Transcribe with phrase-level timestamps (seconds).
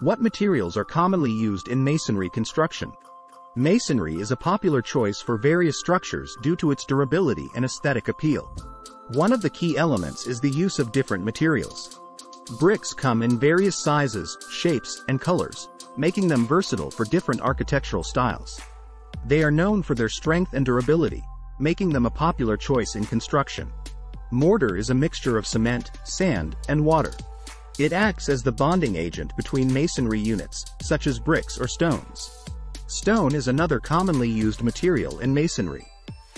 [0.00, 2.90] What materials are commonly used in masonry construction?
[3.54, 8.50] Masonry is a popular choice for various structures due to its durability and aesthetic appeal.
[9.08, 12.00] One of the key elements is the use of different materials.
[12.58, 15.68] Bricks come in various sizes, shapes, and colors,
[15.98, 18.58] making them versatile for different architectural styles.
[19.26, 21.22] They are known for their strength and durability,
[21.58, 23.70] making them a popular choice in construction.
[24.30, 27.12] Mortar is a mixture of cement, sand, and water.
[27.80, 32.30] It acts as the bonding agent between masonry units, such as bricks or stones.
[32.88, 35.86] Stone is another commonly used material in masonry.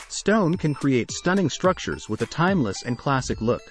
[0.09, 3.63] Stone can create stunning structures with a timeless and classic look.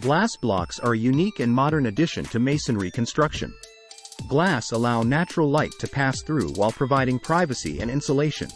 [0.00, 3.52] Glass blocks are a unique and modern addition to masonry construction.
[4.28, 8.48] Glass allow natural light to pass through while providing privacy and insulation.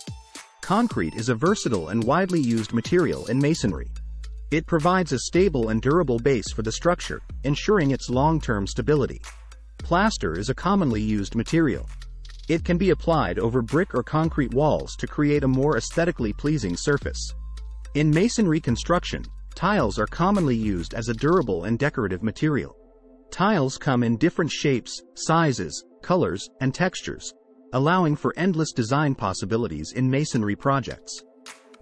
[0.60, 3.90] Concrete is a versatile and widely used material in masonry.
[4.52, 9.20] It provides a stable and durable base for the structure, ensuring its long-term stability.
[9.78, 11.88] Plaster is a commonly used material.
[12.48, 16.76] It can be applied over brick or concrete walls to create a more aesthetically pleasing
[16.76, 17.34] surface.
[17.94, 19.24] In masonry construction,
[19.56, 22.76] tiles are commonly used as a durable and decorative material.
[23.32, 27.34] Tiles come in different shapes, sizes, colors, and textures,
[27.72, 31.20] allowing for endless design possibilities in masonry projects.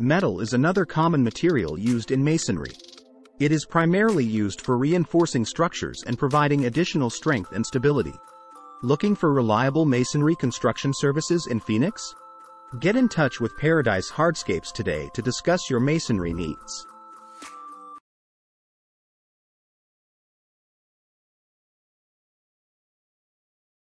[0.01, 2.73] Metal is another common material used in masonry.
[3.39, 8.15] It is primarily used for reinforcing structures and providing additional strength and stability.
[8.83, 12.13] Looking for reliable masonry construction services in Phoenix?
[12.81, 16.89] Get in touch with Paradise Hardscapes today to discuss your masonry needs.